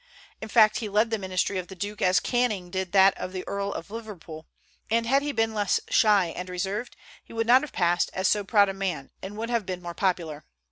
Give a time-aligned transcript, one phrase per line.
[0.41, 3.47] In fact, he led the ministry of the duke as Canning did that of the
[3.47, 4.47] Earl of Liverpool;
[4.89, 8.43] and had he been less shy and reserved, he would not have passed as so
[8.43, 10.43] proud a man, and would have been more popular.